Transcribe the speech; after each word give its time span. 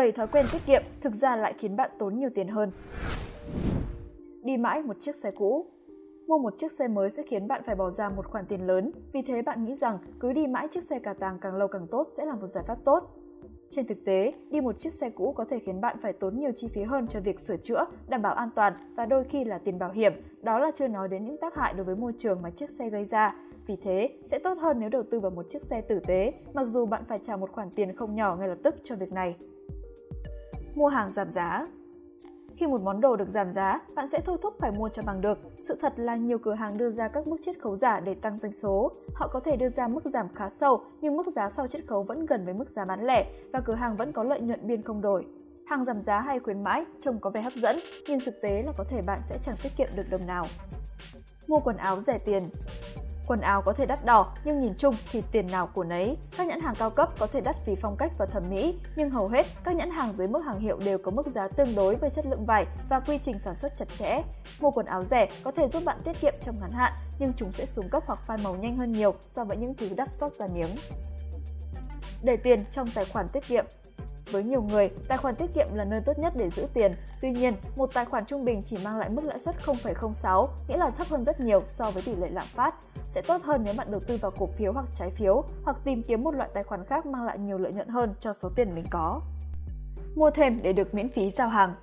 7 0.00 0.12
thói 0.12 0.26
quen 0.26 0.46
tiết 0.52 0.58
kiệm 0.66 0.82
thực 1.00 1.14
ra 1.14 1.36
lại 1.36 1.54
khiến 1.58 1.76
bạn 1.76 1.90
tốn 1.98 2.18
nhiều 2.18 2.30
tiền 2.34 2.48
hơn. 2.48 2.70
Đi 4.42 4.56
mãi 4.56 4.82
một 4.82 4.96
chiếc 5.00 5.16
xe 5.16 5.30
cũ 5.30 5.66
Mua 6.26 6.38
một 6.38 6.54
chiếc 6.58 6.72
xe 6.72 6.88
mới 6.88 7.10
sẽ 7.10 7.22
khiến 7.22 7.48
bạn 7.48 7.62
phải 7.66 7.74
bỏ 7.74 7.90
ra 7.90 8.08
một 8.08 8.26
khoản 8.26 8.46
tiền 8.46 8.66
lớn, 8.66 8.92
vì 9.12 9.22
thế 9.22 9.42
bạn 9.42 9.64
nghĩ 9.64 9.74
rằng 9.74 9.98
cứ 10.20 10.32
đi 10.32 10.46
mãi 10.46 10.68
chiếc 10.70 10.84
xe 10.84 10.98
cà 10.98 11.14
tàng 11.14 11.38
càng 11.40 11.56
lâu 11.56 11.68
càng 11.68 11.86
tốt 11.90 12.06
sẽ 12.16 12.24
là 12.24 12.34
một 12.34 12.46
giải 12.46 12.64
pháp 12.66 12.78
tốt. 12.84 13.16
Trên 13.70 13.86
thực 13.86 14.04
tế, 14.04 14.32
đi 14.50 14.60
một 14.60 14.78
chiếc 14.78 14.94
xe 14.94 15.10
cũ 15.10 15.34
có 15.36 15.44
thể 15.50 15.58
khiến 15.58 15.80
bạn 15.80 15.96
phải 16.02 16.12
tốn 16.12 16.38
nhiều 16.38 16.50
chi 16.56 16.68
phí 16.74 16.82
hơn 16.82 17.06
cho 17.08 17.20
việc 17.20 17.40
sửa 17.40 17.56
chữa, 17.56 17.84
đảm 18.08 18.22
bảo 18.22 18.34
an 18.34 18.50
toàn 18.56 18.94
và 18.96 19.06
đôi 19.06 19.24
khi 19.24 19.44
là 19.44 19.58
tiền 19.58 19.78
bảo 19.78 19.90
hiểm, 19.90 20.12
đó 20.42 20.58
là 20.58 20.70
chưa 20.74 20.88
nói 20.88 21.08
đến 21.08 21.24
những 21.24 21.36
tác 21.40 21.54
hại 21.56 21.74
đối 21.74 21.84
với 21.84 21.96
môi 21.96 22.12
trường 22.18 22.42
mà 22.42 22.50
chiếc 22.50 22.70
xe 22.70 22.90
gây 22.90 23.04
ra. 23.04 23.36
Vì 23.66 23.76
thế, 23.76 24.18
sẽ 24.24 24.38
tốt 24.38 24.58
hơn 24.58 24.76
nếu 24.80 24.88
đầu 24.88 25.02
tư 25.10 25.20
vào 25.20 25.30
một 25.30 25.46
chiếc 25.48 25.62
xe 25.62 25.80
tử 25.80 26.00
tế, 26.06 26.32
mặc 26.54 26.66
dù 26.68 26.86
bạn 26.86 27.02
phải 27.08 27.18
trả 27.18 27.36
một 27.36 27.52
khoản 27.52 27.70
tiền 27.70 27.96
không 27.96 28.14
nhỏ 28.14 28.36
ngay 28.36 28.48
lập 28.48 28.58
tức 28.62 28.74
cho 28.82 28.96
việc 28.96 29.12
này. 29.12 29.36
Mua 30.80 30.88
hàng 30.88 31.08
giảm 31.08 31.30
giá 31.30 31.64
khi 32.56 32.66
một 32.66 32.82
món 32.82 33.00
đồ 33.00 33.16
được 33.16 33.28
giảm 33.28 33.52
giá, 33.52 33.80
bạn 33.96 34.08
sẽ 34.08 34.20
thôi 34.24 34.38
thúc 34.42 34.54
phải 34.58 34.70
mua 34.70 34.88
cho 34.88 35.02
bằng 35.06 35.20
được. 35.20 35.38
Sự 35.68 35.76
thật 35.80 35.92
là 35.96 36.14
nhiều 36.14 36.38
cửa 36.38 36.54
hàng 36.54 36.78
đưa 36.78 36.90
ra 36.90 37.08
các 37.08 37.26
mức 37.26 37.36
chiết 37.42 37.60
khấu 37.62 37.76
giả 37.76 38.00
để 38.00 38.14
tăng 38.14 38.38
doanh 38.38 38.52
số. 38.52 38.92
Họ 39.14 39.28
có 39.32 39.40
thể 39.40 39.56
đưa 39.56 39.68
ra 39.68 39.88
mức 39.88 40.04
giảm 40.04 40.28
khá 40.34 40.50
sâu, 40.50 40.84
nhưng 41.00 41.16
mức 41.16 41.26
giá 41.36 41.50
sau 41.50 41.66
chiết 41.66 41.86
khấu 41.86 42.02
vẫn 42.02 42.26
gần 42.26 42.44
với 42.44 42.54
mức 42.54 42.70
giá 42.70 42.84
bán 42.88 43.06
lẻ 43.06 43.26
và 43.52 43.60
cửa 43.60 43.74
hàng 43.74 43.96
vẫn 43.96 44.12
có 44.12 44.22
lợi 44.22 44.40
nhuận 44.40 44.66
biên 44.66 44.82
không 44.82 45.00
đổi. 45.00 45.26
Hàng 45.66 45.84
giảm 45.84 46.00
giá 46.00 46.20
hay 46.20 46.40
khuyến 46.40 46.64
mãi 46.64 46.84
trông 47.00 47.18
có 47.20 47.30
vẻ 47.30 47.42
hấp 47.42 47.52
dẫn, 47.52 47.76
nhưng 48.08 48.20
thực 48.26 48.34
tế 48.42 48.62
là 48.62 48.72
có 48.78 48.84
thể 48.88 49.00
bạn 49.06 49.18
sẽ 49.28 49.38
chẳng 49.42 49.56
tiết 49.62 49.72
kiệm 49.76 49.88
được 49.96 50.06
đồng 50.10 50.26
nào. 50.26 50.46
Mua 51.48 51.60
quần 51.64 51.76
áo 51.76 51.98
rẻ 51.98 52.18
tiền 52.24 52.42
Quần 53.30 53.40
áo 53.40 53.62
có 53.62 53.72
thể 53.72 53.86
đắt 53.86 54.04
đỏ, 54.04 54.32
nhưng 54.44 54.60
nhìn 54.60 54.74
chung 54.78 54.94
thì 55.10 55.22
tiền 55.32 55.46
nào 55.50 55.66
của 55.74 55.84
nấy. 55.84 56.16
Các 56.36 56.46
nhãn 56.46 56.60
hàng 56.60 56.74
cao 56.78 56.90
cấp 56.90 57.08
có 57.18 57.26
thể 57.26 57.40
đắt 57.40 57.56
vì 57.66 57.76
phong 57.82 57.96
cách 57.96 58.12
và 58.18 58.26
thẩm 58.26 58.42
mỹ, 58.50 58.78
nhưng 58.96 59.10
hầu 59.10 59.28
hết 59.28 59.46
các 59.64 59.76
nhãn 59.76 59.90
hàng 59.90 60.12
dưới 60.12 60.28
mức 60.28 60.42
hàng 60.44 60.60
hiệu 60.60 60.78
đều 60.84 60.98
có 60.98 61.10
mức 61.10 61.26
giá 61.26 61.48
tương 61.56 61.74
đối 61.74 61.96
với 61.96 62.10
chất 62.10 62.26
lượng 62.26 62.46
vải 62.46 62.64
và 62.88 63.00
quy 63.00 63.18
trình 63.18 63.36
sản 63.44 63.54
xuất 63.56 63.72
chặt 63.78 63.88
chẽ. 63.98 64.22
Mua 64.60 64.70
quần 64.70 64.86
áo 64.86 65.02
rẻ 65.02 65.28
có 65.42 65.50
thể 65.50 65.68
giúp 65.72 65.82
bạn 65.86 65.96
tiết 66.04 66.20
kiệm 66.20 66.34
trong 66.42 66.54
ngắn 66.60 66.70
hạn, 66.70 66.92
nhưng 67.18 67.32
chúng 67.36 67.52
sẽ 67.52 67.66
xuống 67.66 67.88
cấp 67.88 68.02
hoặc 68.06 68.18
phai 68.26 68.38
màu 68.38 68.56
nhanh 68.56 68.78
hơn 68.78 68.92
nhiều 68.92 69.12
so 69.28 69.44
với 69.44 69.56
những 69.56 69.74
thứ 69.74 69.88
đắt 69.96 70.08
sót 70.12 70.34
ra 70.34 70.46
miếng. 70.54 70.74
Để 72.22 72.36
tiền 72.36 72.60
trong 72.70 72.90
tài 72.94 73.04
khoản 73.04 73.28
tiết 73.28 73.46
kiệm 73.48 73.64
với 74.32 74.42
nhiều 74.42 74.62
người, 74.62 74.88
tài 75.08 75.18
khoản 75.18 75.34
tiết 75.34 75.46
kiệm 75.54 75.66
là 75.74 75.84
nơi 75.84 76.00
tốt 76.00 76.18
nhất 76.18 76.32
để 76.36 76.50
giữ 76.50 76.66
tiền. 76.74 76.92
Tuy 77.20 77.30
nhiên, 77.30 77.54
một 77.76 77.90
tài 77.94 78.04
khoản 78.04 78.24
trung 78.24 78.44
bình 78.44 78.62
chỉ 78.62 78.78
mang 78.84 78.98
lại 78.98 79.10
mức 79.10 79.24
lãi 79.24 79.38
suất 79.38 79.54
0,06, 79.64 80.46
nghĩa 80.68 80.76
là 80.76 80.90
thấp 80.90 81.06
hơn 81.08 81.24
rất 81.24 81.40
nhiều 81.40 81.62
so 81.66 81.90
với 81.90 82.02
tỷ 82.02 82.16
lệ 82.16 82.28
lạm 82.30 82.46
phát. 82.54 82.74
Sẽ 83.04 83.22
tốt 83.22 83.42
hơn 83.42 83.62
nếu 83.64 83.74
bạn 83.78 83.86
đầu 83.90 84.00
tư 84.00 84.18
vào 84.22 84.30
cổ 84.38 84.46
phiếu 84.46 84.72
hoặc 84.72 84.86
trái 84.94 85.10
phiếu, 85.10 85.44
hoặc 85.64 85.76
tìm 85.84 86.02
kiếm 86.02 86.22
một 86.22 86.34
loại 86.34 86.50
tài 86.54 86.62
khoản 86.62 86.84
khác 86.84 87.06
mang 87.06 87.24
lại 87.24 87.38
nhiều 87.38 87.58
lợi 87.58 87.72
nhuận 87.72 87.88
hơn 87.88 88.14
cho 88.20 88.32
số 88.42 88.48
tiền 88.56 88.74
mình 88.74 88.84
có. 88.90 89.20
Mua 90.14 90.30
thêm 90.30 90.62
để 90.62 90.72
được 90.72 90.94
miễn 90.94 91.08
phí 91.08 91.30
giao 91.30 91.48
hàng 91.48 91.74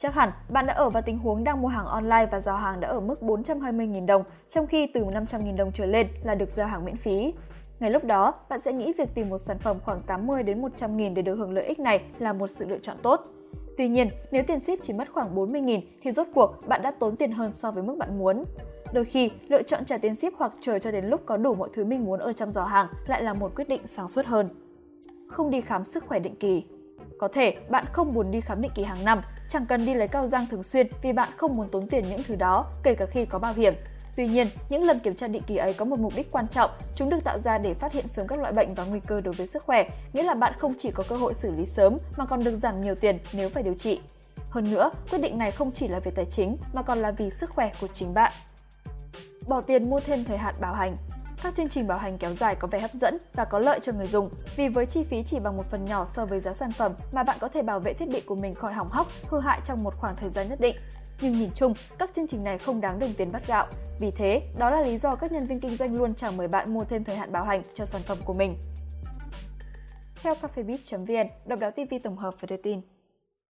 Chắc 0.00 0.14
hẳn 0.14 0.30
bạn 0.48 0.66
đã 0.66 0.74
ở 0.74 0.90
vào 0.90 1.02
tình 1.02 1.18
huống 1.18 1.44
đang 1.44 1.62
mua 1.62 1.68
hàng 1.68 1.86
online 1.86 2.26
và 2.32 2.40
giao 2.40 2.56
hàng 2.56 2.80
đã 2.80 2.88
ở 2.88 3.00
mức 3.00 3.20
420.000 3.20 4.06
đồng, 4.06 4.22
trong 4.48 4.66
khi 4.66 4.86
từ 4.94 5.00
500.000 5.00 5.56
đồng 5.56 5.72
trở 5.72 5.86
lên 5.86 6.06
là 6.22 6.34
được 6.34 6.50
giao 6.52 6.66
hàng 6.66 6.84
miễn 6.84 6.96
phí. 6.96 7.32
Ngay 7.80 7.90
lúc 7.90 8.04
đó, 8.04 8.34
bạn 8.48 8.60
sẽ 8.60 8.72
nghĩ 8.72 8.92
việc 8.98 9.08
tìm 9.14 9.28
một 9.28 9.38
sản 9.38 9.58
phẩm 9.58 9.78
khoảng 9.84 10.02
80 10.06 10.42
đến 10.42 10.60
100 10.62 10.96
nghìn 10.96 11.14
để 11.14 11.22
được 11.22 11.34
hưởng 11.34 11.52
lợi 11.52 11.64
ích 11.64 11.78
này 11.80 12.02
là 12.18 12.32
một 12.32 12.50
sự 12.50 12.66
lựa 12.68 12.78
chọn 12.78 12.96
tốt. 13.02 13.20
Tuy 13.76 13.88
nhiên, 13.88 14.10
nếu 14.30 14.42
tiền 14.46 14.60
ship 14.60 14.82
chỉ 14.82 14.92
mất 14.92 15.12
khoảng 15.12 15.34
40 15.34 15.60
nghìn 15.60 15.80
thì 16.02 16.12
rốt 16.12 16.26
cuộc 16.34 16.56
bạn 16.68 16.82
đã 16.82 16.90
tốn 16.90 17.16
tiền 17.16 17.32
hơn 17.32 17.52
so 17.52 17.70
với 17.70 17.82
mức 17.82 17.96
bạn 17.98 18.18
muốn. 18.18 18.44
Đôi 18.92 19.04
khi, 19.04 19.30
lựa 19.48 19.62
chọn 19.62 19.84
trả 19.84 19.98
tiền 19.98 20.14
ship 20.14 20.32
hoặc 20.36 20.52
chờ 20.60 20.78
cho 20.78 20.90
đến 20.90 21.04
lúc 21.04 21.20
có 21.26 21.36
đủ 21.36 21.54
mọi 21.54 21.68
thứ 21.74 21.84
mình 21.84 22.04
muốn 22.04 22.20
ở 22.20 22.32
trong 22.32 22.50
giỏ 22.50 22.64
hàng 22.64 22.86
lại 23.06 23.22
là 23.22 23.32
một 23.32 23.54
quyết 23.56 23.68
định 23.68 23.80
sáng 23.86 24.08
suốt 24.08 24.26
hơn. 24.26 24.46
Không 25.28 25.50
đi 25.50 25.60
khám 25.60 25.84
sức 25.84 26.04
khỏe 26.06 26.18
định 26.18 26.34
kỳ 26.36 26.64
có 27.18 27.28
thể 27.34 27.54
bạn 27.68 27.84
không 27.92 28.14
muốn 28.14 28.30
đi 28.30 28.40
khám 28.40 28.62
định 28.62 28.72
kỳ 28.74 28.84
hàng 28.84 29.04
năm, 29.04 29.20
chẳng 29.48 29.66
cần 29.66 29.86
đi 29.86 29.94
lấy 29.94 30.08
cao 30.08 30.26
răng 30.26 30.46
thường 30.50 30.62
xuyên 30.62 30.86
vì 31.02 31.12
bạn 31.12 31.28
không 31.36 31.56
muốn 31.56 31.68
tốn 31.68 31.86
tiền 31.86 32.08
những 32.08 32.22
thứ 32.28 32.36
đó, 32.36 32.64
kể 32.82 32.94
cả 32.94 33.06
khi 33.10 33.24
có 33.24 33.38
bảo 33.38 33.54
hiểm. 33.54 33.74
Tuy 34.16 34.28
nhiên, 34.28 34.48
những 34.68 34.84
lần 34.84 34.98
kiểm 34.98 35.14
tra 35.14 35.26
định 35.26 35.42
kỳ 35.46 35.56
ấy 35.56 35.74
có 35.74 35.84
một 35.84 35.98
mục 35.98 36.12
đích 36.16 36.32
quan 36.32 36.46
trọng, 36.46 36.70
chúng 36.94 37.10
được 37.10 37.24
tạo 37.24 37.38
ra 37.38 37.58
để 37.58 37.74
phát 37.74 37.92
hiện 37.92 38.08
sớm 38.08 38.26
các 38.26 38.38
loại 38.38 38.52
bệnh 38.52 38.74
và 38.74 38.84
nguy 38.84 39.00
cơ 39.00 39.20
đối 39.20 39.34
với 39.34 39.46
sức 39.46 39.62
khỏe, 39.62 39.88
nghĩa 40.12 40.22
là 40.22 40.34
bạn 40.34 40.52
không 40.58 40.72
chỉ 40.78 40.90
có 40.90 41.04
cơ 41.08 41.16
hội 41.16 41.34
xử 41.34 41.50
lý 41.50 41.66
sớm 41.66 41.96
mà 42.16 42.26
còn 42.26 42.44
được 42.44 42.54
giảm 42.54 42.80
nhiều 42.80 42.94
tiền 42.94 43.18
nếu 43.32 43.48
phải 43.48 43.62
điều 43.62 43.74
trị. 43.74 44.00
Hơn 44.50 44.70
nữa, 44.70 44.90
quyết 45.10 45.18
định 45.18 45.38
này 45.38 45.50
không 45.50 45.70
chỉ 45.70 45.88
là 45.88 46.00
về 46.00 46.10
tài 46.10 46.26
chính 46.30 46.56
mà 46.72 46.82
còn 46.82 46.98
là 46.98 47.10
vì 47.10 47.30
sức 47.40 47.50
khỏe 47.50 47.70
của 47.80 47.86
chính 47.94 48.14
bạn. 48.14 48.32
Bỏ 49.48 49.60
tiền 49.60 49.90
mua 49.90 50.00
thêm 50.00 50.24
thời 50.24 50.38
hạn 50.38 50.54
bảo 50.60 50.74
hành 50.74 50.94
các 51.42 51.56
chương 51.56 51.68
trình 51.68 51.86
bảo 51.86 51.98
hành 51.98 52.18
kéo 52.18 52.34
dài 52.34 52.56
có 52.58 52.68
vẻ 52.68 52.80
hấp 52.80 52.92
dẫn 52.92 53.18
và 53.34 53.44
có 53.44 53.58
lợi 53.58 53.80
cho 53.82 53.92
người 53.92 54.06
dùng 54.06 54.28
vì 54.56 54.68
với 54.68 54.86
chi 54.86 55.02
phí 55.02 55.22
chỉ 55.26 55.38
bằng 55.38 55.56
một 55.56 55.66
phần 55.70 55.84
nhỏ 55.84 56.06
so 56.06 56.26
với 56.26 56.40
giá 56.40 56.54
sản 56.54 56.72
phẩm 56.72 56.92
mà 57.12 57.22
bạn 57.22 57.36
có 57.40 57.48
thể 57.48 57.62
bảo 57.62 57.80
vệ 57.80 57.92
thiết 57.92 58.08
bị 58.08 58.20
của 58.20 58.34
mình 58.34 58.54
khỏi 58.54 58.72
hỏng 58.72 58.88
hóc, 58.90 59.06
hư 59.28 59.40
hại 59.40 59.60
trong 59.66 59.84
một 59.84 59.94
khoảng 59.94 60.16
thời 60.16 60.30
gian 60.30 60.48
nhất 60.48 60.60
định. 60.60 60.76
Nhưng 61.20 61.32
nhìn 61.32 61.50
chung, 61.54 61.74
các 61.98 62.10
chương 62.14 62.26
trình 62.26 62.44
này 62.44 62.58
không 62.58 62.80
đáng 62.80 62.98
đồng 62.98 63.14
tiền 63.14 63.32
bắt 63.32 63.46
gạo. 63.46 63.66
Vì 64.00 64.10
thế, 64.10 64.40
đó 64.58 64.70
là 64.70 64.82
lý 64.82 64.98
do 64.98 65.14
các 65.14 65.32
nhân 65.32 65.46
viên 65.46 65.60
kinh 65.60 65.76
doanh 65.76 65.98
luôn 65.98 66.14
chào 66.14 66.32
mời 66.32 66.48
bạn 66.48 66.74
mua 66.74 66.84
thêm 66.84 67.04
thời 67.04 67.16
hạn 67.16 67.32
bảo 67.32 67.44
hành 67.44 67.62
cho 67.74 67.84
sản 67.84 68.02
phẩm 68.02 68.18
của 68.24 68.34
mình. 68.34 68.56
Theo 70.22 70.34
cafebit.vn, 70.34 71.28
độc 71.46 71.58
đáo 71.58 71.70
TV 71.70 71.94
tổng 72.04 72.16
hợp 72.16 72.34
và 72.40 72.46
đưa 72.46 72.56
tin. 72.56 72.97